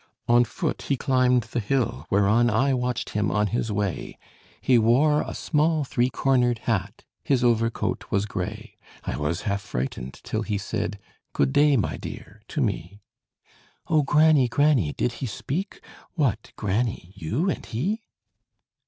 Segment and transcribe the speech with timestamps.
[0.27, 4.17] On foot he climbed the hill, whereon I watched him on his way:
[4.59, 8.79] He wore a small three cornered hat; His overcoat was gray.
[9.03, 10.97] I was half frightened till he said
[11.33, 12.99] 'Good day, my dear!' to me."
[13.89, 15.81] "O granny, granny, did he speak?
[16.15, 17.13] What, granny!
[17.15, 18.01] you and he?"